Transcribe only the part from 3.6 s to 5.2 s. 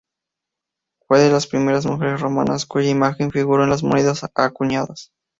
en las monedas acuñadas.